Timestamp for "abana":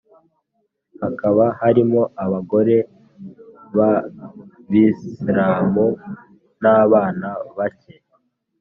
6.81-7.27